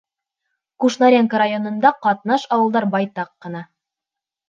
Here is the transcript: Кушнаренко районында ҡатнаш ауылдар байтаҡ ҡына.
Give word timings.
Кушнаренко 0.83 1.43
районында 1.43 1.93
ҡатнаш 2.07 2.49
ауылдар 2.59 2.91
байтаҡ 2.99 3.35
ҡына. 3.47 3.67